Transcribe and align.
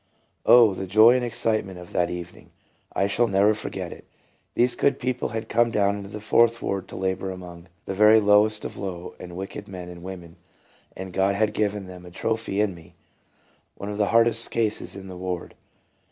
Oh, 0.47 0.73
the 0.73 0.87
joy 0.87 1.11
and 1.13 1.23
excitement 1.23 1.77
of 1.77 1.93
that 1.93 2.09
even 2.09 2.35
ing! 2.37 2.49
I 2.91 3.05
shall 3.05 3.27
never 3.27 3.53
forget 3.53 3.91
it. 3.93 4.05
These 4.55 4.75
good 4.75 4.97
people 4.97 5.27
had 5.29 5.47
come 5.47 5.69
down 5.69 5.95
into 5.97 6.09
the 6.09 6.19
Fourth 6.19 6.59
ward 6.59 6.87
to 6.87 6.95
labor 6.95 7.29
among 7.29 7.67
the 7.85 7.93
very 7.93 8.19
lowest 8.19 8.65
of 8.65 8.77
low 8.77 9.13
and 9.19 9.35
wicked 9.37 9.67
men 9.67 9.89
and 9.89 10.01
women, 10.01 10.37
and 10.97 11.13
God 11.13 11.35
had 11.35 11.53
given 11.53 11.85
them 11.85 12.03
a 12.07 12.09
trophy 12.09 12.59
in 12.61 12.73
me, 12.73 12.95
one 13.75 13.89
of 13.89 13.97
the 13.97 14.07
hardest 14.07 14.49
cases 14.49 14.95
in 14.95 15.07
the 15.07 15.15
ward. 15.17 15.53